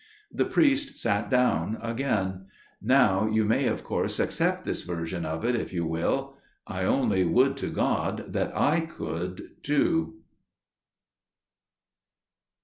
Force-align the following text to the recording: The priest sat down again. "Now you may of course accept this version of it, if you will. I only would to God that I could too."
The 0.33 0.45
priest 0.45 0.97
sat 0.97 1.29
down 1.29 1.77
again. 1.79 2.47
"Now 2.81 3.29
you 3.31 3.45
may 3.45 3.67
of 3.67 3.83
course 3.83 4.19
accept 4.19 4.63
this 4.63 4.81
version 4.81 5.25
of 5.27 5.45
it, 5.45 5.55
if 5.55 5.71
you 5.71 5.85
will. 5.85 6.37
I 6.65 6.85
only 6.85 7.23
would 7.23 7.55
to 7.57 7.67
God 7.69 8.33
that 8.33 8.51
I 8.57 8.81
could 8.87 9.61
too." 9.61 10.21